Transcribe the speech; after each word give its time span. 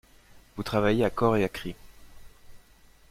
Vous 0.57 0.63
travaillez 0.63 1.05
à 1.05 1.11
corps 1.11 1.37
et 1.37 1.43
à 1.43 1.47
cris. 1.47 1.75